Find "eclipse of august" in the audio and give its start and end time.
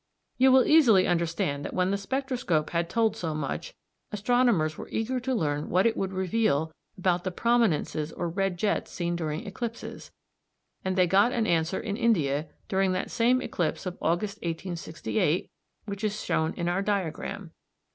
13.43-14.37